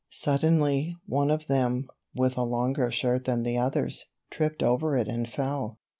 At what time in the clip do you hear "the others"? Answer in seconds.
3.43-4.07